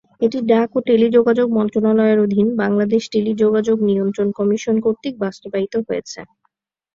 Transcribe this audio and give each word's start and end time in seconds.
এটি 0.21 0.39
ডাক 0.49 0.69
ও 0.75 0.89
টেলিযোগাযোগ 0.89 1.47
মন্ত্রণালয়ের 1.57 2.19
অধীন 2.19 2.47
বাংলাদেশ 2.61 3.03
টেলিযোগাযোগ 3.13 3.77
নিয়ন্ত্রণ 3.89 4.27
কমিশন 4.39 4.75
কর্তৃক 4.85 5.15
বাস্তবায়িত 5.23 5.73
হয়েছে। 5.87 6.19